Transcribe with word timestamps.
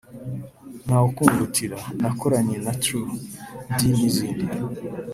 “Ntawukundutira” 0.85 1.77
nakoranye 2.01 2.57
na 2.65 2.73
True 2.83 3.13
D 3.75 3.77
n’izindi 3.97 4.45